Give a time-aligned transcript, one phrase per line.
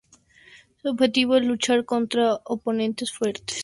[0.77, 3.59] Su objetivo es luchar contra oponentes fuertes.